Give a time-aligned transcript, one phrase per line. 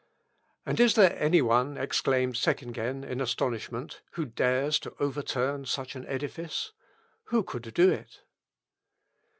[0.65, 6.07] "And is there any one," exclaimed Seckingen in astonishment, "who dares to overturn such an
[6.07, 6.71] edifice?
[7.25, 8.23] Who could do it?"